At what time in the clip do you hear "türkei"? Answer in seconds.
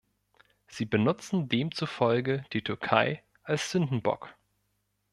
2.63-3.23